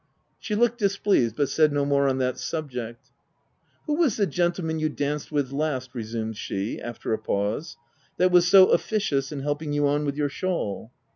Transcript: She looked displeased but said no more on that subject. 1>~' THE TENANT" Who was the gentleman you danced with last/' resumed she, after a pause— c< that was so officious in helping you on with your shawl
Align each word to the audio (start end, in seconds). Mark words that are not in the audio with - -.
She 0.39 0.55
looked 0.55 0.79
displeased 0.79 1.35
but 1.35 1.47
said 1.47 1.71
no 1.71 1.85
more 1.85 2.07
on 2.07 2.17
that 2.17 2.39
subject. 2.39 2.71
1>~' 2.71 2.71
THE 2.73 2.79
TENANT" 2.81 3.05
Who 3.85 3.93
was 3.97 4.17
the 4.17 4.25
gentleman 4.25 4.79
you 4.79 4.89
danced 4.89 5.31
with 5.31 5.51
last/' 5.51 5.93
resumed 5.93 6.37
she, 6.37 6.81
after 6.81 7.13
a 7.13 7.19
pause— 7.19 7.73
c< 7.99 8.09
that 8.17 8.31
was 8.31 8.47
so 8.47 8.69
officious 8.71 9.31
in 9.31 9.41
helping 9.41 9.73
you 9.73 9.85
on 9.87 10.03
with 10.05 10.17
your 10.17 10.29
shawl 10.29 10.89